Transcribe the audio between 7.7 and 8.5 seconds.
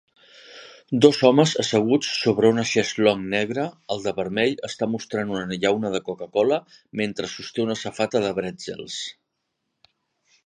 safata de